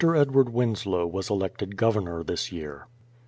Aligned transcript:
Edward 0.03 0.49
Winslow 0.51 1.05
was 1.05 1.29
elected 1.29 1.77
Governor 1.77 2.23
this 2.23 2.51
year. 2.51 2.87